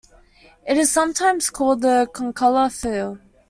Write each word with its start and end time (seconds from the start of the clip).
It 0.67 0.77
is 0.77 0.91
sometimes 0.91 1.51
called 1.51 1.83
concolor 1.83 2.71
fir. 2.71 3.19